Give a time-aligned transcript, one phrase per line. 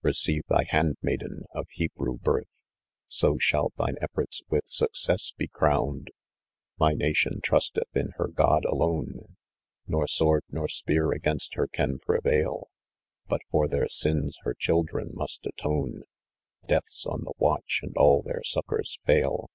[0.00, 2.62] Receive thy handmaiden, of Hebrew birth,
[3.06, 6.08] So shall thine efforts with success Decrowned"
[6.80, 9.36] My nation trusteth in her God alone,
[9.86, 12.62] Nor sword nor spear against her can prevaij,
[13.28, 16.04] But for their sins her children must atone,
[16.66, 19.50] Death's on the watch and all their succours fail.